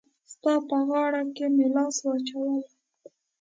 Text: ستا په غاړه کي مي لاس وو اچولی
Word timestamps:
ستا 0.33 0.53
په 0.67 0.77
غاړه 0.87 1.21
کي 1.35 1.45
مي 1.55 1.65
لاس 1.75 1.95
وو 2.01 2.11
اچولی 2.17 2.61